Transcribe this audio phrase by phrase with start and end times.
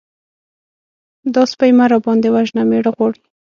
[1.33, 2.63] _دا سپۍ مه راباندې وژنه!
[2.69, 3.19] مېړه غواړي.